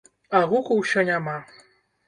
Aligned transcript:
А 0.39 0.41
гуку 0.53 0.79
ўсё 0.79 1.05
няма. 1.11 1.37